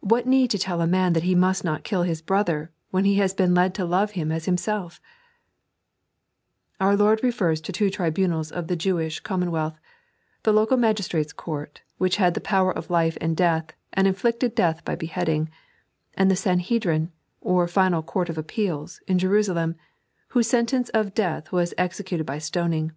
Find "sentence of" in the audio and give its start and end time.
20.48-21.14